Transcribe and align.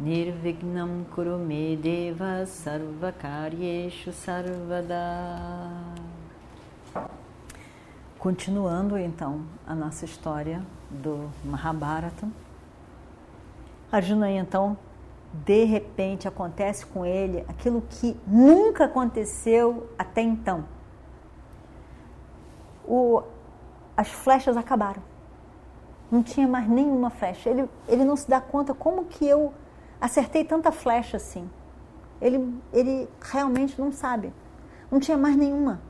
Nirvignam 0.00 1.04
Kurume 1.14 1.76
Deva 1.76 2.44
Sarvakaryeshu 2.46 4.12
Sarvada 4.12 5.70
Continuando 8.18 8.98
então 8.98 9.42
a 9.64 9.72
nossa 9.72 10.04
história 10.04 10.60
do 10.90 11.30
Mahabharata. 11.44 12.28
Arjuna 13.92 14.32
então, 14.32 14.76
de 15.32 15.62
repente, 15.62 16.26
acontece 16.26 16.84
com 16.86 17.06
ele 17.06 17.44
aquilo 17.46 17.80
que 17.82 18.16
nunca 18.26 18.86
aconteceu 18.86 19.88
até 19.96 20.22
então. 20.22 20.64
O, 22.84 23.22
as 23.96 24.08
flechas 24.08 24.56
acabaram. 24.56 25.02
Não 26.10 26.20
tinha 26.20 26.48
mais 26.48 26.68
nenhuma 26.68 27.10
flecha. 27.10 27.48
Ele, 27.48 27.68
ele 27.86 28.04
não 28.04 28.16
se 28.16 28.28
dá 28.28 28.40
conta 28.40 28.74
como 28.74 29.04
que 29.04 29.24
eu 29.24 29.54
acertei 30.04 30.44
tanta 30.44 30.70
flecha 30.70 31.16
assim. 31.16 31.48
Ele, 32.20 32.54
ele 32.72 33.08
realmente 33.22 33.80
não 33.80 33.90
sabe. 33.90 34.32
Não 34.90 35.00
tinha 35.00 35.16
mais 35.16 35.34
nenhuma. 35.34 35.80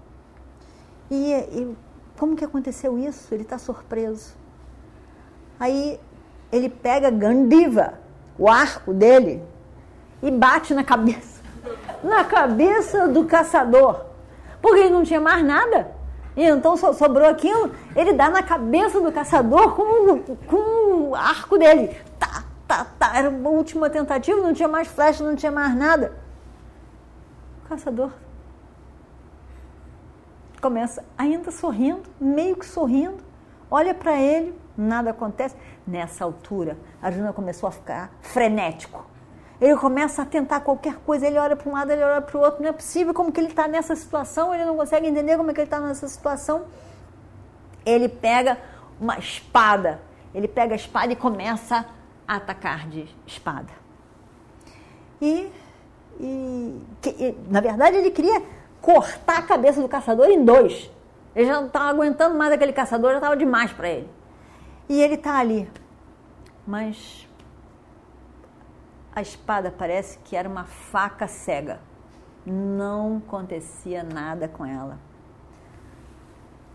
E, 1.11 1.33
e 1.33 1.77
como 2.17 2.37
que 2.37 2.45
aconteceu 2.45 2.97
isso? 2.97 3.35
Ele 3.35 3.43
está 3.43 3.59
surpreso. 3.59 4.35
Aí 5.59 5.99
ele 6.53 6.69
pega 6.69 7.11
Gandiva, 7.11 7.95
o 8.39 8.49
arco 8.49 8.93
dele, 8.93 9.43
e 10.23 10.31
bate 10.31 10.73
na 10.75 10.85
cabeça. 10.85 11.43
Na 12.03 12.23
cabeça 12.23 13.09
do 13.09 13.25
caçador. 13.25 14.05
Porque 14.61 14.81
ele 14.81 14.91
não 14.91 15.03
tinha 15.03 15.21
mais 15.21 15.45
nada. 15.45 15.91
E 16.37 16.45
então 16.45 16.77
so, 16.77 16.93
sobrou 16.93 17.27
aquilo, 17.27 17.73
ele 17.97 18.13
dá 18.13 18.29
na 18.29 18.43
cabeça 18.43 19.01
do 19.01 19.11
caçador 19.11 19.75
com, 19.75 20.19
com 20.47 21.11
o 21.11 21.15
arco 21.15 21.57
dele. 21.57 21.97
Tá, 22.67 22.87
tá. 22.99 23.17
Era 23.17 23.29
a 23.29 23.49
última 23.49 23.91
tentativa, 23.91 24.41
não 24.41 24.53
tinha 24.53 24.69
mais 24.69 24.89
flecha, 24.89 25.23
não 25.23 25.37
tinha 25.37 25.53
mais 25.53 25.75
nada. 25.75 26.17
O 27.65 27.69
caçador 27.69 28.11
começa 30.65 31.05
ainda 31.19 31.51
sorrindo, 31.51 32.03
meio 32.19 32.57
que 32.57 32.65
sorrindo, 32.65 33.23
olha 33.71 33.93
para 33.93 34.19
ele, 34.19 34.59
nada 34.75 35.11
acontece. 35.11 35.55
Nessa 35.87 36.25
altura, 36.25 36.79
a 37.03 37.11
Juna 37.11 37.35
começou 37.35 37.69
a 37.69 37.71
ficar 37.71 38.11
frenético. 38.23 39.05
Ele 39.61 39.77
começa 39.77 40.23
a 40.23 40.25
tentar 40.25 40.61
qualquer 40.61 40.97
coisa, 40.97 41.27
ele 41.27 41.39
olha 41.39 41.55
para 41.55 41.69
um 41.69 41.75
lado, 41.75 41.91
ele 41.91 42.03
olha 42.03 42.23
para 42.23 42.39
o 42.39 42.41
outro, 42.41 42.63
não 42.63 42.71
é 42.71 42.73
possível 42.73 43.13
como 43.13 43.31
que 43.31 43.39
ele 43.39 43.49
está 43.49 43.69
nessa 43.69 43.95
situação, 43.95 44.55
ele 44.55 44.65
não 44.65 44.75
consegue 44.75 45.07
entender 45.07 45.37
como 45.37 45.51
é 45.51 45.55
que 45.55 45.61
ele 45.61 45.67
está 45.67 45.79
nessa 45.79 46.09
situação. 46.09 46.65
Ele 47.85 48.09
pega 48.09 48.57
uma 48.99 49.19
espada, 49.19 50.01
ele 50.35 50.49
pega 50.49 50.75
a 50.75 50.77
espada 50.77 51.13
e 51.13 51.17
começa 51.17 51.77
a 51.77 51.85
atacar 52.27 52.89
de 52.89 53.07
espada. 53.27 53.73
E, 55.21 55.51
e, 56.21 56.83
e 57.07 57.39
na 57.49 57.61
verdade 57.61 57.97
ele 57.97 58.11
queria 58.11 58.43
cortar 58.81 59.39
a 59.39 59.43
cabeça 59.43 59.81
do 59.81 59.89
caçador 59.89 60.29
em 60.29 60.45
dois. 60.45 60.91
Ele 61.35 61.47
já 61.47 61.55
não 61.55 61.67
estava 61.67 61.91
aguentando 61.91 62.37
mais 62.37 62.53
aquele 62.53 62.73
caçador, 62.73 63.11
já 63.11 63.17
estava 63.17 63.37
demais 63.37 63.73
para 63.73 63.89
ele. 63.89 64.09
E 64.89 65.01
ele 65.01 65.15
está 65.15 65.39
ali. 65.39 65.69
Mas 66.67 67.29
a 69.15 69.23
espada 69.23 69.73
parece 69.77 70.19
que 70.19 70.37
era 70.37 70.49
uma 70.49 70.65
faca 70.65 71.27
cega. 71.27 71.81
Não 72.45 73.23
acontecia 73.27 74.03
nada 74.03 74.47
com 74.49 74.65
ela. 74.65 74.99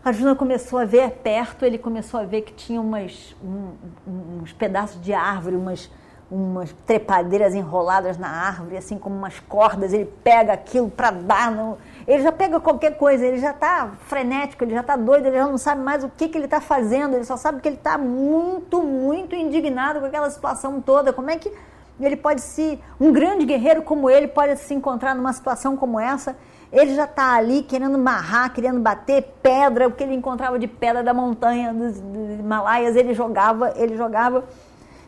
Arjuna 0.02 0.34
começou 0.34 0.78
a 0.78 0.86
ver 0.86 1.10
perto, 1.22 1.64
ele 1.64 1.76
começou 1.76 2.18
a 2.20 2.24
ver 2.24 2.40
que 2.40 2.54
tinha 2.54 2.80
umas, 2.80 3.36
um, 3.44 4.40
uns 4.40 4.50
pedaços 4.50 4.98
de 5.02 5.12
árvore, 5.12 5.56
umas, 5.56 5.90
umas 6.30 6.72
trepadeiras 6.86 7.54
enroladas 7.54 8.16
na 8.16 8.28
árvore, 8.28 8.78
assim 8.78 8.96
como 8.98 9.14
umas 9.14 9.38
cordas. 9.40 9.92
Ele 9.92 10.06
pega 10.24 10.54
aquilo 10.54 10.88
para 10.88 11.10
dar 11.10 11.50
no, 11.50 11.76
ele 12.08 12.22
já 12.22 12.32
pega 12.32 12.58
qualquer 12.58 12.96
coisa, 12.96 13.26
ele 13.26 13.38
já 13.38 13.50
está 13.50 13.90
frenético, 14.06 14.64
ele 14.64 14.72
já 14.72 14.80
está 14.80 14.96
doido, 14.96 15.26
ele 15.26 15.36
já 15.36 15.46
não 15.46 15.58
sabe 15.58 15.82
mais 15.82 16.02
o 16.02 16.08
que, 16.08 16.28
que 16.28 16.38
ele 16.38 16.46
está 16.46 16.62
fazendo, 16.62 17.14
ele 17.14 17.24
só 17.24 17.36
sabe 17.36 17.60
que 17.60 17.68
ele 17.68 17.76
está 17.76 17.98
muito, 17.98 18.82
muito 18.82 19.36
indignado 19.36 20.00
com 20.00 20.06
aquela 20.06 20.30
situação 20.30 20.80
toda. 20.80 21.12
Como 21.12 21.28
é 21.28 21.36
que 21.36 21.52
ele 22.00 22.16
pode 22.16 22.40
se. 22.40 22.80
Um 22.98 23.12
grande 23.12 23.44
guerreiro 23.44 23.82
como 23.82 24.08
ele 24.08 24.28
pode 24.28 24.56
se 24.56 24.72
encontrar 24.72 25.14
numa 25.14 25.32
situação 25.34 25.76
como 25.76 26.00
essa? 26.00 26.36
Ele 26.72 26.94
já 26.94 27.04
está 27.04 27.34
ali 27.34 27.62
querendo 27.62 27.98
marrar, 27.98 28.52
querendo 28.52 28.80
bater 28.80 29.34
pedra, 29.42 29.88
o 29.88 29.92
que 29.92 30.04
ele 30.04 30.14
encontrava 30.14 30.58
de 30.58 30.68
pedra 30.68 31.02
da 31.02 31.12
montanha 31.12 31.74
dos, 31.74 32.00
dos 32.00 32.38
Himalaias, 32.38 32.94
ele 32.94 33.12
jogava, 33.12 33.72
ele 33.76 33.96
jogava. 33.96 34.44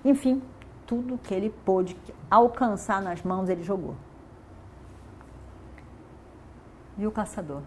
Enfim, 0.05 0.43
tudo 0.87 1.19
que 1.23 1.33
ele 1.33 1.51
pôde 1.65 1.97
alcançar 2.29 3.01
nas 3.01 3.23
mãos, 3.23 3.49
ele 3.49 3.63
jogou 3.63 3.95
e 6.97 7.07
o 7.07 7.11
caçador, 7.11 7.63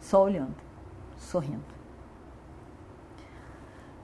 só 0.00 0.22
olhando, 0.22 0.54
sorrindo. 1.18 1.64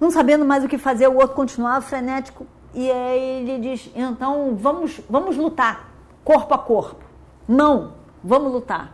Não 0.01 0.11
sabendo 0.11 0.45
mais 0.45 0.65
o 0.65 0.69
que 0.69 0.79
fazer, 0.79 1.07
o 1.09 1.15
outro 1.15 1.37
continuava 1.37 1.81
frenético 1.81 2.47
e 2.75 2.91
aí 2.91 3.49
ele 3.49 3.61
diz: 3.61 3.91
então 3.95 4.57
vamos, 4.57 5.01
vamos 5.09 5.37
lutar, 5.37 5.91
corpo 6.25 6.55
a 6.55 6.59
corpo. 6.59 7.05
Não, 7.47 7.93
vamos 8.23 8.53
lutar. 8.53 8.93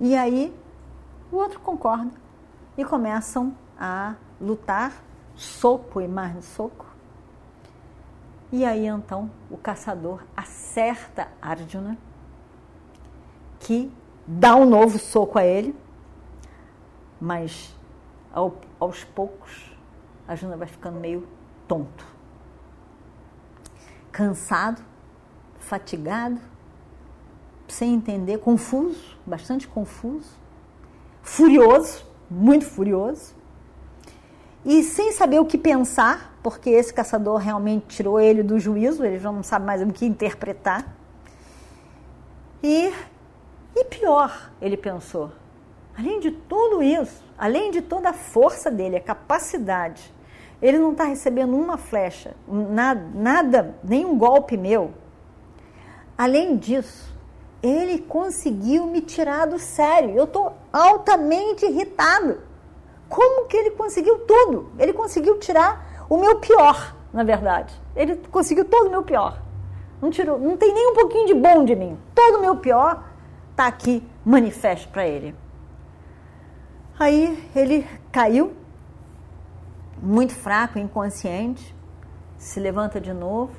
E 0.00 0.16
aí 0.16 0.54
o 1.30 1.36
outro 1.36 1.60
concorda 1.60 2.12
e 2.76 2.84
começam 2.84 3.54
a 3.78 4.14
lutar, 4.40 4.92
soco 5.34 6.00
e 6.00 6.08
mais 6.08 6.44
soco. 6.44 6.86
E 8.52 8.64
aí 8.64 8.86
então 8.86 9.30
o 9.50 9.56
caçador 9.56 10.22
acerta 10.36 11.28
Arjuna 11.40 11.98
que 13.58 13.90
dá 14.26 14.54
um 14.54 14.64
novo 14.64 14.98
soco 14.98 15.38
a 15.38 15.44
ele, 15.44 15.74
mas 17.20 17.74
ao, 18.32 18.56
aos 18.78 19.04
poucos 19.04 19.74
a 20.26 20.34
Juna 20.34 20.56
vai 20.56 20.66
ficando 20.66 20.98
meio 20.98 21.26
tonto, 21.68 22.06
cansado, 24.10 24.82
fatigado, 25.58 26.40
sem 27.74 27.94
entender, 27.94 28.38
confuso, 28.38 29.18
bastante 29.26 29.66
confuso, 29.66 30.30
furioso, 31.22 32.06
muito 32.30 32.64
furioso, 32.64 33.34
e 34.64 34.82
sem 34.82 35.12
saber 35.12 35.40
o 35.40 35.44
que 35.44 35.58
pensar, 35.58 36.38
porque 36.42 36.70
esse 36.70 36.92
caçador 36.92 37.36
realmente 37.36 37.86
tirou 37.88 38.18
ele 38.18 38.42
do 38.42 38.58
juízo, 38.58 39.04
ele 39.04 39.18
já 39.18 39.30
não 39.30 39.42
sabe 39.42 39.66
mais 39.66 39.82
o 39.82 39.92
que 39.92 40.06
interpretar. 40.06 40.96
E 42.62 42.92
e 43.76 43.84
pior, 43.86 44.52
ele 44.62 44.76
pensou, 44.76 45.32
além 45.98 46.20
de 46.20 46.30
tudo 46.30 46.80
isso, 46.80 47.24
além 47.36 47.72
de 47.72 47.82
toda 47.82 48.10
a 48.10 48.12
força 48.12 48.70
dele, 48.70 48.96
a 48.96 49.00
capacidade, 49.00 50.14
ele 50.62 50.78
não 50.78 50.92
está 50.92 51.04
recebendo 51.04 51.56
uma 51.56 51.76
flecha, 51.76 52.36
nada, 52.46 53.04
nada, 53.12 53.74
nenhum 53.82 54.16
golpe 54.16 54.56
meu. 54.56 54.92
Além 56.16 56.56
disso, 56.56 57.13
ele 57.66 57.98
conseguiu 58.00 58.86
me 58.86 59.00
tirar 59.00 59.46
do 59.46 59.58
sério. 59.58 60.10
Eu 60.10 60.24
estou 60.24 60.52
altamente 60.70 61.64
irritado. 61.64 62.40
Como 63.08 63.46
que 63.46 63.56
ele 63.56 63.70
conseguiu 63.70 64.18
tudo? 64.20 64.70
Ele 64.78 64.92
conseguiu 64.92 65.38
tirar 65.38 66.06
o 66.10 66.18
meu 66.18 66.38
pior, 66.40 66.94
na 67.12 67.24
verdade. 67.24 67.74
Ele 67.96 68.16
conseguiu 68.30 68.66
todo 68.66 68.88
o 68.88 68.90
meu 68.90 69.02
pior. 69.02 69.40
Não 70.02 70.10
tirou, 70.10 70.38
não 70.38 70.58
tem 70.58 70.74
nem 70.74 70.90
um 70.90 70.94
pouquinho 70.94 71.26
de 71.26 71.34
bom 71.34 71.64
de 71.64 71.74
mim. 71.74 71.98
Todo 72.14 72.36
o 72.36 72.40
meu 72.42 72.56
pior 72.56 73.02
está 73.50 73.66
aqui 73.66 74.06
manifesto 74.22 74.88
para 74.88 75.06
ele. 75.06 75.34
Aí 76.98 77.48
ele 77.56 77.86
caiu, 78.12 78.54
muito 80.02 80.34
fraco, 80.34 80.78
inconsciente, 80.78 81.74
se 82.36 82.60
levanta 82.60 83.00
de 83.00 83.12
novo, 83.12 83.56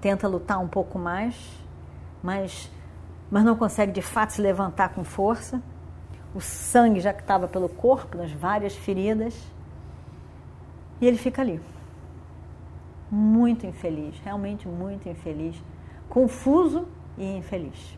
tenta 0.00 0.28
lutar 0.28 0.60
um 0.60 0.68
pouco 0.68 0.98
mais, 0.98 1.34
mas, 2.22 2.70
mas 3.30 3.44
não 3.44 3.56
consegue 3.56 3.92
de 3.92 4.02
fato 4.02 4.32
se 4.32 4.42
levantar 4.42 4.90
com 4.90 5.04
força. 5.04 5.62
O 6.34 6.40
sangue 6.40 7.00
já 7.00 7.12
que 7.12 7.20
estava 7.20 7.48
pelo 7.48 7.68
corpo, 7.68 8.16
nas 8.16 8.30
várias 8.30 8.74
feridas, 8.74 9.34
e 11.00 11.06
ele 11.06 11.16
fica 11.16 11.42
ali, 11.42 11.60
muito 13.10 13.66
infeliz, 13.66 14.18
realmente 14.24 14.66
muito 14.66 15.08
infeliz, 15.08 15.62
confuso 16.08 16.88
e 17.16 17.24
infeliz. 17.36 17.96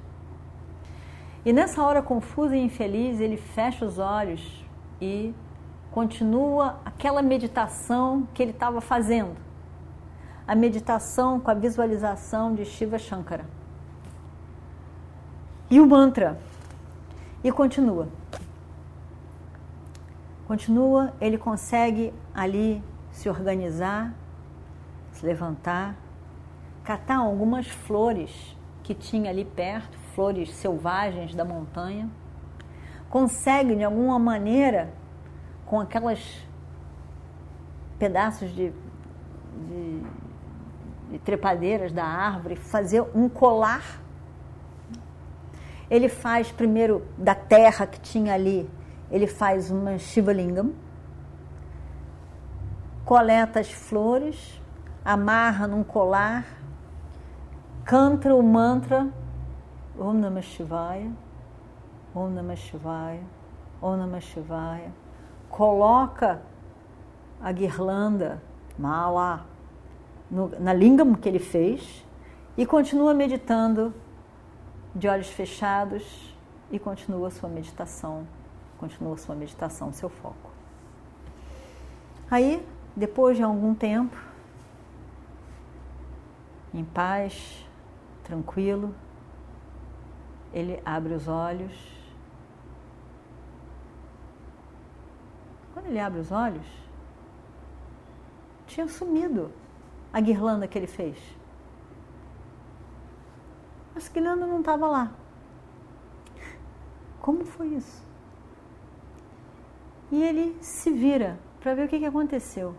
E 1.44 1.52
nessa 1.52 1.82
hora 1.82 2.02
confusa 2.02 2.54
e 2.54 2.60
infeliz, 2.60 3.20
ele 3.20 3.36
fecha 3.36 3.84
os 3.84 3.98
olhos 3.98 4.64
e 5.00 5.34
continua 5.90 6.78
aquela 6.84 7.22
meditação 7.22 8.28
que 8.34 8.42
ele 8.42 8.50
estava 8.50 8.80
fazendo. 8.80 9.34
A 10.46 10.54
meditação 10.54 11.40
com 11.40 11.50
a 11.50 11.54
visualização 11.54 12.54
de 12.54 12.64
Shiva 12.64 12.98
Shankara. 12.98 13.59
E 15.70 15.80
o 15.80 15.86
mantra. 15.86 16.38
E 17.44 17.52
continua. 17.52 18.08
Continua, 20.46 21.14
ele 21.20 21.38
consegue 21.38 22.12
ali 22.34 22.82
se 23.12 23.28
organizar, 23.28 24.12
se 25.12 25.24
levantar, 25.24 25.94
catar 26.82 27.18
algumas 27.18 27.68
flores 27.68 28.56
que 28.82 28.94
tinha 28.94 29.30
ali 29.30 29.44
perto, 29.44 29.96
flores 30.14 30.52
selvagens 30.52 31.34
da 31.34 31.44
montanha. 31.44 32.10
Consegue, 33.08 33.76
de 33.76 33.84
alguma 33.84 34.18
maneira, 34.18 34.92
com 35.66 35.78
aquelas 35.78 36.44
pedaços 37.96 38.52
de, 38.52 38.72
de, 39.68 40.02
de 41.10 41.18
trepadeiras 41.20 41.92
da 41.92 42.04
árvore, 42.04 42.56
fazer 42.56 43.04
um 43.14 43.28
colar. 43.28 44.00
Ele 45.90 46.08
faz 46.08 46.52
primeiro 46.52 47.04
da 47.18 47.34
terra 47.34 47.86
que 47.86 48.00
tinha 48.00 48.34
ali, 48.34 48.70
ele 49.10 49.26
faz 49.26 49.70
uma 49.70 49.98
Shivalingam, 49.98 50.72
coleta 53.04 53.58
as 53.58 53.72
flores, 53.72 54.62
amarra 55.04 55.66
num 55.66 55.82
colar, 55.82 56.46
canta 57.84 58.32
o 58.32 58.42
mantra 58.42 59.08
Om 59.98 60.14
Namah 60.14 60.40
Shivaya, 60.40 61.12
Om 62.14 62.30
Namah 62.30 62.56
Shivaya, 62.56 63.22
Om 63.82 63.96
Namah 63.98 64.20
Shivaya. 64.20 64.90
Coloca 65.50 66.40
a 67.42 67.52
guirlanda, 67.52 68.40
mala, 68.78 69.44
no, 70.30 70.48
na 70.58 70.72
lingam 70.72 71.14
que 71.14 71.28
ele 71.28 71.38
fez 71.38 72.06
e 72.56 72.64
continua 72.64 73.12
meditando 73.12 73.92
de 74.94 75.08
olhos 75.08 75.28
fechados 75.28 76.34
e 76.70 76.78
continua 76.78 77.30
sua 77.30 77.48
meditação, 77.48 78.26
continua 78.78 79.16
sua 79.16 79.34
meditação, 79.34 79.92
seu 79.92 80.08
foco. 80.08 80.50
Aí, 82.30 82.66
depois 82.94 83.36
de 83.36 83.42
algum 83.42 83.74
tempo, 83.74 84.16
em 86.72 86.84
paz, 86.84 87.66
tranquilo, 88.22 88.94
ele 90.52 90.80
abre 90.84 91.14
os 91.14 91.26
olhos 91.26 92.00
Quando 95.80 95.86
ele 95.86 96.00
abre 96.00 96.20
os 96.20 96.30
olhos, 96.30 96.66
tinha 98.66 98.86
sumido 98.86 99.50
a 100.12 100.20
guirlanda 100.20 100.68
que 100.68 100.76
ele 100.76 100.86
fez. 100.86 101.16
Mas 104.00 104.08
guirlanda 104.08 104.46
não 104.46 104.60
estava 104.60 104.86
lá. 104.86 105.12
Como 107.20 107.44
foi 107.44 107.66
isso? 107.66 108.02
E 110.10 110.22
ele 110.22 110.56
se 110.62 110.90
vira 110.90 111.38
para 111.60 111.74
ver 111.74 111.84
o 111.84 111.88
que, 111.88 111.98
que 111.98 112.06
aconteceu. 112.06 112.74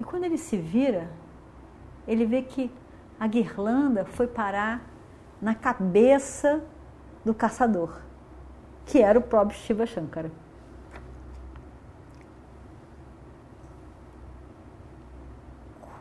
E 0.00 0.04
quando 0.04 0.22
ele 0.22 0.38
se 0.38 0.56
vira, 0.56 1.10
ele 2.06 2.24
vê 2.24 2.40
que 2.40 2.70
a 3.18 3.26
guirlanda 3.26 4.04
foi 4.04 4.28
parar 4.28 4.88
na 5.40 5.56
cabeça 5.56 6.64
do 7.24 7.34
caçador, 7.34 8.00
que 8.86 9.00
era 9.00 9.18
o 9.18 9.22
próprio 9.22 9.58
Shiva 9.58 9.86
Shankara. 9.86 10.30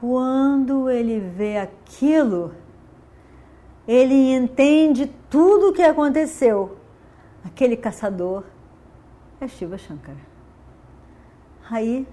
quando 0.01 0.89
ele 0.89 1.19
vê 1.19 1.59
aquilo, 1.59 2.55
ele 3.91 4.33
entende 4.33 5.05
tudo 5.29 5.69
o 5.69 5.73
que 5.73 5.81
aconteceu. 5.81 6.77
Aquele 7.43 7.75
caçador 7.75 8.45
é 9.41 9.49
Shiva 9.49 9.77
Shankara. 9.77 10.31
Aí 11.69 12.07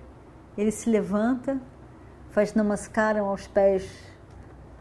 ele 0.56 0.72
se 0.72 0.90
levanta, 0.90 1.60
faz 2.30 2.52
namaskaram 2.52 3.26
aos 3.26 3.46
pés 3.46 3.88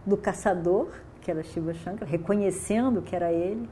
do 0.07 0.17
caçador, 0.17 0.88
que 1.21 1.29
era 1.29 1.44
Shiva 1.44 1.71
Shankara, 1.75 2.09
reconhecendo 2.09 3.03
que 3.03 3.15
era 3.15 3.31
ele. 3.31 3.69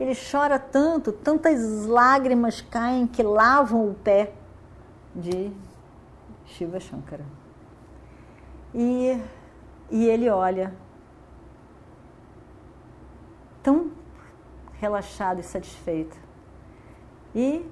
Ele 0.00 0.12
chora 0.14 0.58
tanto, 0.58 1.12
tantas 1.12 1.86
lágrimas 1.86 2.60
caem 2.60 3.06
que 3.06 3.22
lavam 3.22 3.90
o 3.90 3.94
pé 3.94 4.32
de 5.14 5.52
Shiva 6.46 6.80
Shankara. 6.80 7.24
E, 8.74 9.16
e 9.88 10.04
ele 10.06 10.28
olha 10.28 10.72
tão 13.62 13.90
relaxado 14.74 15.40
e 15.40 15.42
satisfeito. 15.42 16.16
E 17.34 17.64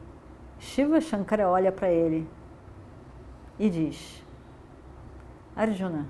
Shiva 0.59 1.01
Shankara 1.01 1.49
olha 1.49 1.73
para 1.73 1.91
ele 1.91 2.29
e 3.59 3.71
diz: 3.71 4.23
Arjuna, 5.55 6.07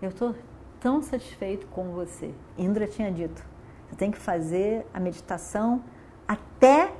eu 0.00 0.10
estou 0.10 0.34
tão 0.80 1.02
satisfeito 1.02 1.66
com 1.66 1.92
você. 1.92 2.32
Indra 2.56 2.86
tinha 2.86 3.10
dito: 3.10 3.44
você 3.88 3.96
tem 3.96 4.10
que 4.10 4.18
fazer 4.18 4.86
a 4.92 5.00
meditação 5.00 5.82
até 6.26 6.92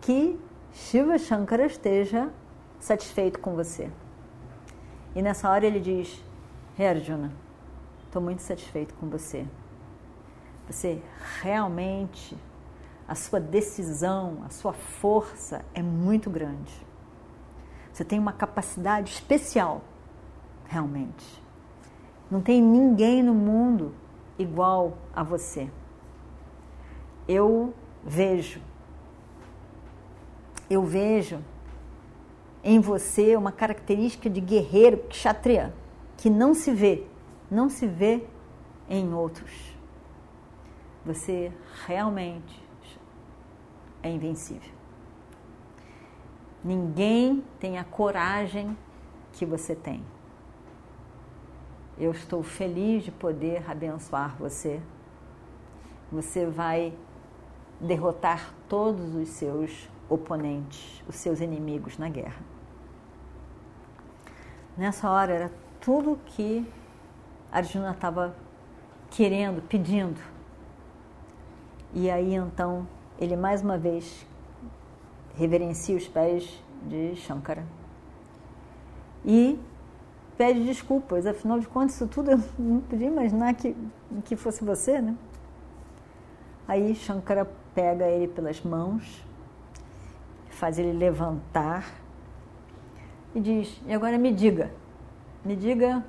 que 0.00 0.38
Shiva 0.72 1.18
Shankara 1.18 1.66
esteja 1.66 2.30
satisfeito 2.78 3.38
com 3.38 3.54
você. 3.54 3.90
E 5.14 5.22
nessa 5.22 5.50
hora 5.50 5.66
ele 5.66 5.80
diz: 5.80 6.22
Hey 6.78 6.88
Arjuna, 6.88 7.32
estou 8.04 8.20
muito 8.20 8.42
satisfeito 8.42 8.94
com 8.94 9.08
você. 9.08 9.46
Você 10.68 11.02
realmente, 11.40 12.36
a 13.06 13.14
sua 13.14 13.40
decisão, 13.40 14.42
a 14.44 14.50
sua 14.50 14.72
força 14.72 15.64
é 15.74 15.82
muito 15.82 16.30
grande. 16.30 16.72
Você 17.92 18.04
tem 18.04 18.18
uma 18.18 18.32
capacidade 18.32 19.10
especial, 19.10 19.82
realmente. 20.64 21.42
Não 22.30 22.40
tem 22.40 22.62
ninguém 22.62 23.22
no 23.22 23.34
mundo 23.34 23.94
igual 24.38 24.96
a 25.14 25.22
você. 25.22 25.68
Eu 27.28 27.74
vejo, 28.02 28.60
eu 30.70 30.82
vejo 30.82 31.38
em 32.64 32.80
você 32.80 33.36
uma 33.36 33.52
característica 33.52 34.30
de 34.30 34.40
guerreiro 34.40 34.98
kshatriya 35.08 35.74
que 36.16 36.30
não 36.30 36.54
se 36.54 36.72
vê, 36.72 37.04
não 37.50 37.68
se 37.68 37.86
vê 37.86 38.24
em 38.88 39.12
outros. 39.12 39.76
Você 41.04 41.52
realmente 41.86 42.62
é 44.02 44.10
invencível. 44.10 44.72
Ninguém 46.64 47.42
tem 47.58 47.78
a 47.78 47.84
coragem 47.84 48.76
que 49.32 49.44
você 49.44 49.74
tem. 49.74 50.04
Eu 51.98 52.12
estou 52.12 52.42
feliz 52.42 53.04
de 53.04 53.10
poder 53.10 53.68
abençoar 53.68 54.36
você. 54.36 54.80
Você 56.10 56.46
vai 56.46 56.92
derrotar 57.80 58.54
todos 58.68 59.14
os 59.14 59.28
seus 59.28 59.88
oponentes, 60.08 61.02
os 61.08 61.16
seus 61.16 61.40
inimigos 61.40 61.98
na 61.98 62.08
guerra. 62.08 62.40
Nessa 64.76 65.10
hora 65.10 65.32
era 65.32 65.52
tudo 65.80 66.18
que 66.24 66.66
Arjuna 67.50 67.90
estava 67.90 68.34
querendo, 69.10 69.60
pedindo. 69.62 70.31
E 71.94 72.10
aí 72.10 72.34
então 72.34 72.86
ele 73.18 73.36
mais 73.36 73.62
uma 73.62 73.76
vez 73.76 74.26
reverencia 75.34 75.96
os 75.96 76.08
pés 76.08 76.62
de 76.82 77.14
Shankara 77.16 77.64
e 79.24 79.58
pede 80.36 80.64
desculpas. 80.64 81.26
Afinal 81.26 81.58
de 81.60 81.68
contas, 81.68 81.94
isso 81.94 82.06
tudo 82.06 82.30
eu 82.30 82.40
não 82.58 82.80
podia 82.80 83.06
imaginar 83.06 83.54
que, 83.54 83.76
que 84.24 84.36
fosse 84.36 84.64
você, 84.64 85.00
né? 85.00 85.16
Aí 86.66 86.94
Shankara 86.94 87.48
pega 87.74 88.06
ele 88.06 88.28
pelas 88.28 88.62
mãos, 88.62 89.24
faz 90.50 90.78
ele 90.78 90.92
levantar 90.92 91.92
e 93.34 93.40
diz: 93.40 93.80
E 93.86 93.92
agora 93.92 94.16
me 94.16 94.32
diga, 94.32 94.72
me 95.44 95.56
diga 95.56 96.04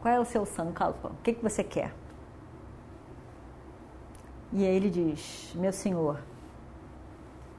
qual 0.00 0.14
é 0.14 0.20
o 0.20 0.24
seu 0.24 0.44
sankalpa, 0.44 1.08
o 1.08 1.22
que, 1.22 1.32
que 1.34 1.42
você 1.42 1.62
quer? 1.62 1.94
E 4.52 4.66
aí 4.66 4.74
ele 4.74 4.90
diz: 4.90 5.52
Meu 5.54 5.72
senhor, 5.72 6.20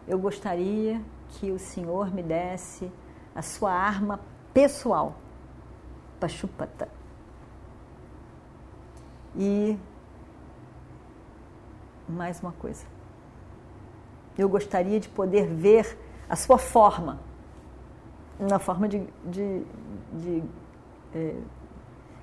eu 0.07 0.19
gostaria 0.19 1.01
que 1.29 1.51
o 1.51 1.59
senhor 1.59 2.13
me 2.13 2.21
desse 2.21 2.91
a 3.33 3.41
sua 3.41 3.71
arma 3.71 4.19
pessoal, 4.53 5.15
Pashupata. 6.19 6.89
E 9.35 9.77
mais 12.07 12.41
uma 12.41 12.51
coisa. 12.51 12.85
Eu 14.37 14.49
gostaria 14.49 14.99
de 14.99 15.07
poder 15.07 15.47
ver 15.47 15.97
a 16.29 16.35
sua 16.35 16.57
forma, 16.57 17.19
na 18.39 18.59
forma 18.59 18.87
de, 18.87 18.99
de, 19.25 19.65
de 20.13 20.43
é, 21.13 21.35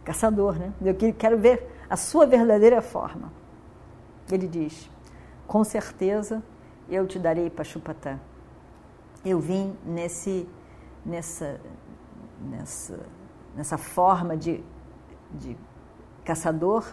caçador, 0.05 0.57
né? 0.57 0.73
Eu 0.83 0.95
quero 1.15 1.39
ver 1.39 1.71
a 1.89 1.97
sua 1.97 2.27
verdadeira 2.27 2.83
forma. 2.83 3.33
Ele 4.31 4.47
diz: 4.47 4.91
Com 5.47 5.65
certeza 5.65 6.43
eu 6.89 7.07
te 7.07 7.19
darei 7.19 7.51
Pachupatã. 7.51 8.19
Eu 9.25 9.41
vim 9.41 9.77
nesse, 9.85 10.49
nessa, 11.05 11.61
nessa, 12.41 13.01
nessa 13.57 13.77
forma 13.77 14.37
de, 14.37 14.63
de 15.33 15.57
caçador 16.25 16.85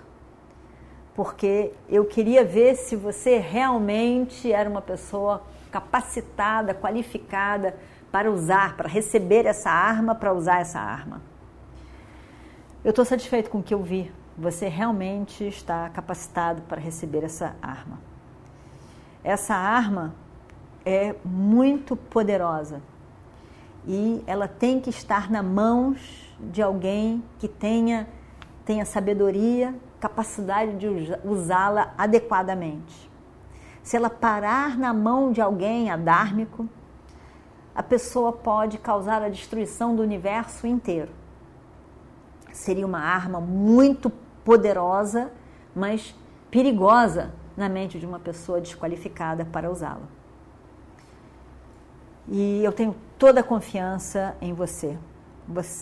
porque 1.16 1.72
eu 1.88 2.06
queria 2.06 2.44
ver 2.44 2.76
se 2.76 2.96
você 2.96 3.38
realmente 3.38 4.52
era 4.52 4.70
uma 4.70 4.82
pessoa 4.82 5.42
capacitada, 5.72 6.74
qualificada 6.74 7.78
para 8.12 8.30
usar, 8.30 8.76
para 8.76 8.90
receber 8.90 9.46
essa 9.46 9.70
arma, 9.70 10.14
para 10.14 10.34
usar 10.34 10.60
essa 10.60 10.78
arma. 10.78 11.22
Eu 12.84 12.90
estou 12.90 13.06
satisfeito 13.06 13.50
com 13.50 13.60
o 13.60 13.64
que 13.64 13.74
eu 13.74 13.82
vi. 13.82 14.12
Você 14.38 14.68
realmente 14.68 15.48
está 15.48 15.90
capacitado 15.90 16.62
para 16.64 16.82
receber 16.82 17.24
essa 17.24 17.56
arma. 17.62 18.00
Essa 19.24 19.56
arma 19.56 20.14
é 20.86 21.16
muito 21.24 21.96
poderosa 21.96 22.82
e 23.88 24.22
ela 24.28 24.48
tem 24.48 24.82
que 24.82 24.90
estar 24.90 25.32
na 25.32 25.42
mãos 25.42 26.36
de 26.40 26.62
alguém 26.62 27.24
que 27.40 27.48
tenha, 27.48 28.08
tenha 28.66 28.86
sabedoria, 28.86 29.74
capacidade 30.00 30.76
de 30.78 30.88
usá-la 31.24 31.94
adequadamente. 31.98 33.10
Se 33.82 33.96
ela 33.96 34.10
parar 34.10 34.78
na 34.78 34.94
mão 34.94 35.32
de 35.32 35.40
alguém 35.40 35.90
adármico, 35.90 36.68
a 37.74 37.84
pessoa 37.84 38.34
pode 38.34 38.78
causar 38.80 39.22
a 39.22 39.30
destruição 39.30 39.96
do 39.96 40.02
universo 40.02 40.68
inteiro. 40.68 41.12
Seria 42.52 42.86
uma 42.86 43.00
arma 43.00 43.40
muito 43.40 44.12
poderosa, 44.46 45.32
mas 45.76 46.16
perigosa 46.50 47.34
na 47.58 47.68
mente 47.68 48.00
de 48.00 48.06
uma 48.06 48.20
pessoa 48.20 48.62
desqualificada 48.62 49.44
para 49.44 49.70
usá-la. 49.70 50.08
E 52.28 52.64
eu 52.64 52.72
tenho 52.72 52.96
toda 53.18 53.42
a 53.42 53.44
confiança 53.44 54.38
em 54.40 54.54
você. 54.54 54.98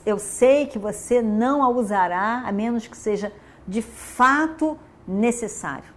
Eu 0.05 0.17
sei 0.17 0.65
que 0.65 0.79
você 0.79 1.21
não 1.21 1.61
a 1.61 1.69
usará 1.69 2.43
a 2.45 2.51
menos 2.51 2.87
que 2.87 2.97
seja 2.97 3.31
de 3.67 3.81
fato 3.81 4.77
necessário. 5.07 5.93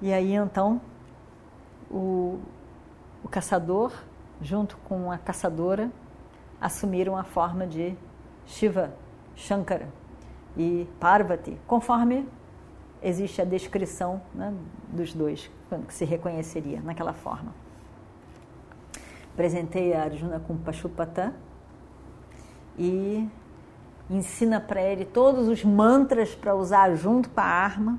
E 0.00 0.12
aí 0.12 0.34
então 0.34 0.80
o, 1.90 2.38
o 3.22 3.28
caçador, 3.28 3.92
junto 4.40 4.76
com 4.78 5.10
a 5.10 5.18
caçadora, 5.18 5.90
assumiram 6.60 7.16
a 7.16 7.24
forma 7.24 7.66
de 7.66 7.96
Shiva, 8.46 8.94
Shankara 9.36 9.88
e 10.56 10.88
Parvati, 10.98 11.56
conforme 11.66 12.26
existe 13.02 13.40
a 13.40 13.44
descrição 13.44 14.20
né, 14.34 14.52
dos 14.88 15.12
dois, 15.12 15.50
que 15.86 15.94
se 15.94 16.04
reconheceria 16.04 16.80
naquela 16.80 17.12
forma. 17.12 17.54
Apresentei 19.34 19.92
a 19.92 20.02
Arjuna 20.02 20.40
com 20.40 20.56
Pashupata 20.56 21.32
e 22.78 23.28
ensina 24.08 24.60
para 24.60 24.80
ele 24.80 25.04
todos 25.04 25.46
os 25.46 25.62
mantras 25.62 26.34
para 26.34 26.54
usar 26.54 26.94
junto 26.94 27.28
com 27.28 27.40
a 27.40 27.44
arma 27.44 27.98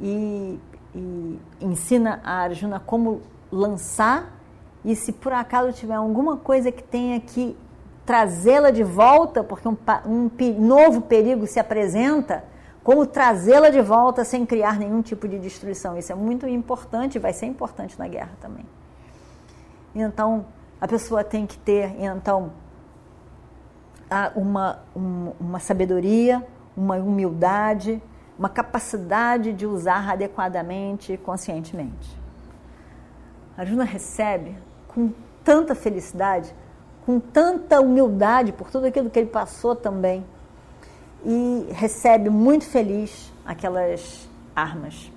e, 0.00 0.58
e, 0.94 1.38
ensina 1.60 2.20
a 2.22 2.42
Arjuna 2.42 2.78
como 2.78 3.22
lançar 3.50 4.32
e 4.84 4.94
se 4.94 5.12
por 5.12 5.32
acaso 5.32 5.72
tiver 5.72 5.94
alguma 5.94 6.36
coisa 6.36 6.70
que 6.70 6.82
tenha 6.82 7.20
que 7.20 7.56
trazê-la 8.04 8.70
de 8.70 8.82
volta, 8.82 9.44
porque 9.44 9.68
um, 9.68 9.76
um 10.06 10.30
novo 10.58 11.02
perigo 11.02 11.46
se 11.46 11.60
apresenta, 11.60 12.44
como 12.82 13.06
trazê-la 13.06 13.70
de 13.70 13.80
volta 13.80 14.24
sem 14.24 14.44
criar 14.44 14.78
nenhum 14.78 15.02
tipo 15.02 15.28
de 15.28 15.38
destruição. 15.38 15.96
Isso 15.96 16.10
é 16.10 16.14
muito 16.14 16.48
importante, 16.48 17.18
vai 17.18 17.32
ser 17.32 17.46
importante 17.46 17.98
na 17.98 18.08
guerra 18.08 18.32
também. 18.40 18.66
Então, 19.94 20.46
a 20.80 20.88
pessoa 20.88 21.22
tem 21.22 21.46
que 21.46 21.56
ter, 21.58 21.94
então, 22.00 22.52
uma, 24.34 24.80
uma 25.38 25.58
sabedoria, 25.60 26.44
uma 26.76 26.96
humildade, 26.96 28.02
uma 28.38 28.48
capacidade 28.48 29.52
de 29.52 29.66
usar 29.66 30.10
adequadamente 30.10 31.12
e 31.12 31.16
conscientemente. 31.16 32.20
A 33.56 33.64
Juna 33.64 33.84
recebe 33.84 34.56
com 34.88 35.12
tanta 35.44 35.74
felicidade, 35.74 36.54
com 37.04 37.18
tanta 37.18 37.80
humildade 37.80 38.52
por 38.52 38.70
tudo 38.70 38.86
aquilo 38.86 39.10
que 39.10 39.18
ele 39.18 39.28
passou 39.28 39.74
também, 39.74 40.24
e 41.24 41.68
recebe 41.70 42.28
muito 42.28 42.64
feliz 42.64 43.32
aquelas 43.44 44.28
armas, 44.54 45.10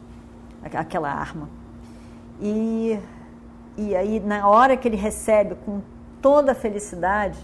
aquela 0.64 1.12
arma. 1.12 1.50
E, 2.40 3.00
e 3.78 3.96
aí, 3.96 4.20
na 4.20 4.48
hora 4.48 4.78
que 4.78 4.88
ele 4.88 4.98
recebe 4.98 5.56
com 5.66 5.82
toda 6.22 6.52
a 6.52 6.56
felicidade, 6.56 7.40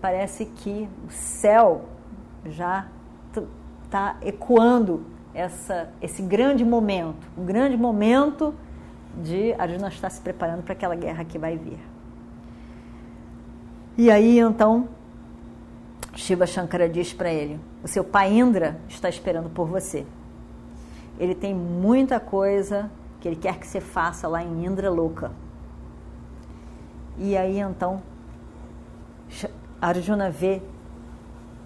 parece 0.00 0.44
que 0.44 0.88
o 1.06 1.10
céu 1.10 1.84
já 2.46 2.86
está 3.84 4.16
ecoando 4.22 5.04
essa, 5.34 5.90
esse 6.00 6.22
grande 6.22 6.64
momento, 6.64 7.26
um 7.36 7.44
grande 7.44 7.76
momento 7.76 8.54
de 9.22 9.52
Arjuna 9.54 9.88
estar 9.88 10.10
se 10.10 10.20
preparando 10.20 10.62
para 10.62 10.72
aquela 10.72 10.94
guerra 10.94 11.24
que 11.24 11.38
vai 11.38 11.56
vir. 11.56 11.78
E 13.98 14.12
aí 14.12 14.38
então 14.38 14.88
Shiva 16.14 16.46
Shankara 16.46 16.88
diz 16.88 17.12
para 17.12 17.32
ele: 17.32 17.58
o 17.82 17.88
seu 17.88 18.04
pai 18.04 18.32
Indra 18.32 18.80
está 18.88 19.08
esperando 19.08 19.50
por 19.50 19.66
você. 19.66 20.06
Ele 21.18 21.34
tem 21.34 21.52
muita 21.52 22.20
coisa 22.20 22.88
que 23.20 23.26
ele 23.26 23.34
quer 23.34 23.58
que 23.58 23.66
você 23.66 23.80
faça 23.80 24.28
lá 24.28 24.40
em 24.40 24.64
Indra 24.64 24.88
Louca. 24.88 25.32
E 27.18 27.36
aí 27.36 27.58
então 27.58 28.00
Arjuna 29.80 30.30
vê 30.30 30.62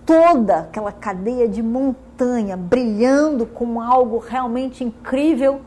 toda 0.07 0.61
aquela 0.61 0.91
cadeia 0.91 1.47
de 1.47 1.63
montanha 1.63 2.57
brilhando 2.57 3.45
com 3.45 3.79
algo 3.79 4.17
realmente 4.19 4.83
incrível 4.83 5.61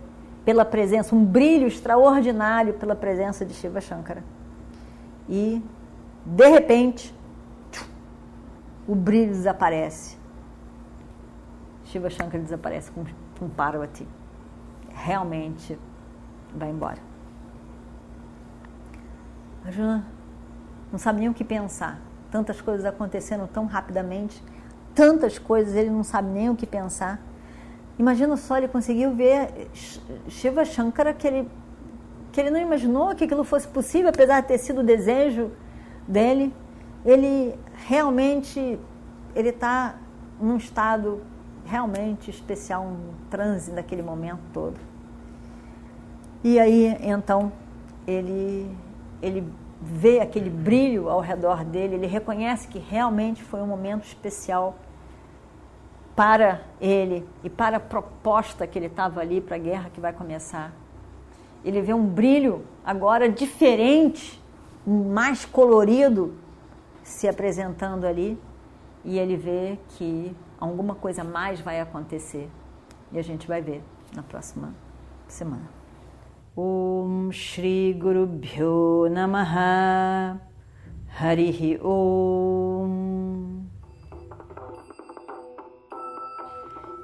pela 0.43 0.65
presença, 0.65 1.15
um 1.15 1.23
brilho 1.23 1.67
extraordinário 1.67 2.73
pela 2.73 2.95
presença 2.95 3.45
de 3.45 3.53
Shiva 3.53 3.81
Shankara. 3.81 4.23
E, 5.27 5.61
de 6.25 6.47
repente, 6.47 7.13
o 8.87 8.95
brilho 8.95 9.31
desaparece. 9.31 10.17
Shiva 11.85 12.09
Shankara 12.09 12.43
desaparece 12.43 12.91
com, 12.91 13.05
com 13.37 13.47
Parvati. 13.49 14.07
Realmente 14.93 15.77
vai 16.55 16.69
embora. 16.69 16.97
Arjuna 19.65 20.05
não 20.91 20.99
sabe 20.99 21.19
nem 21.19 21.29
o 21.29 21.33
que 21.33 21.43
pensar 21.43 21.99
tantas 22.31 22.59
coisas 22.59 22.85
acontecendo 22.85 23.47
tão 23.47 23.65
rapidamente, 23.65 24.43
tantas 24.93 25.39
coisas, 25.39 25.73
ele 25.73 25.89
não 25.89 26.03
sabe 26.03 26.27
nem 26.29 26.49
o 26.49 26.55
que 26.55 26.65
pensar. 26.65 27.19
Imagina 27.97 28.35
só, 28.35 28.57
ele 28.57 28.67
conseguiu 28.67 29.15
ver 29.15 29.69
Shiva 30.27 30.65
Shankara 30.65 31.13
que 31.13 31.25
ele, 31.25 31.49
que 32.31 32.41
ele 32.41 32.49
não 32.49 32.59
imaginou 32.59 33.15
que 33.15 33.23
aquilo 33.23 33.43
fosse 33.43 33.67
possível, 33.67 34.09
apesar 34.09 34.41
de 34.41 34.47
ter 34.47 34.57
sido 34.57 34.81
o 34.81 34.83
desejo 34.83 35.51
dele. 36.07 36.53
Ele 37.05 37.55
realmente 37.87 38.79
ele 39.35 39.49
está 39.49 39.95
num 40.39 40.55
estado 40.57 41.21
realmente 41.65 42.29
especial, 42.29 42.83
um 42.83 43.13
transe 43.29 43.71
naquele 43.71 44.01
momento 44.01 44.41
todo. 44.53 44.77
E 46.43 46.59
aí, 46.59 46.95
então, 47.01 47.51
ele, 48.07 48.69
ele 49.21 49.51
vê 49.81 50.19
aquele 50.19 50.49
brilho 50.49 51.09
ao 51.09 51.19
redor 51.19 51.65
dele, 51.65 51.95
ele 51.95 52.07
reconhece 52.07 52.67
que 52.67 52.79
realmente 52.79 53.43
foi 53.43 53.61
um 53.61 53.67
momento 53.67 54.05
especial 54.05 54.75
para 56.15 56.61
ele 56.79 57.27
e 57.43 57.49
para 57.49 57.77
a 57.77 57.79
proposta 57.79 58.65
que 58.65 58.79
ele 58.79 58.85
estava 58.85 59.19
ali 59.19 59.41
para 59.41 59.55
a 59.55 59.59
guerra 59.59 59.89
que 59.93 59.99
vai 59.99 60.13
começar. 60.13 60.71
Ele 61.63 61.81
vê 61.81 61.93
um 61.93 62.05
brilho 62.05 62.63
agora 62.85 63.27
diferente, 63.27 64.41
mais 64.85 65.45
colorido 65.45 66.35
se 67.03 67.27
apresentando 67.27 68.05
ali 68.05 68.39
e 69.03 69.17
ele 69.17 69.35
vê 69.35 69.79
que 69.89 70.35
alguma 70.59 70.95
coisa 70.95 71.23
mais 71.23 71.59
vai 71.59 71.79
acontecer 71.79 72.49
e 73.11 73.19
a 73.19 73.21
gente 73.23 73.47
vai 73.47 73.61
ver 73.61 73.83
na 74.15 74.23
próxima 74.23 74.73
semana. 75.27 75.69
Om 76.55 77.31
Shri 77.31 77.93
Guru 77.93 78.25
Bhyo 78.25 79.09
Namaha 79.09 80.39
Harihi 81.19 81.79
Om 81.83 83.25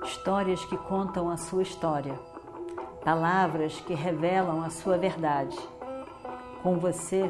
Histórias 0.04 0.64
que 0.66 0.78
contam 0.78 1.30
a 1.30 1.38
sua 1.38 1.64
história, 1.64 2.14
palavras 3.04 3.80
que 3.82 3.94
revelam 3.94 4.64
a 4.64 4.70
sua 4.70 4.98
verdade. 4.98 5.58
Com 6.62 6.78
você, 6.78 7.30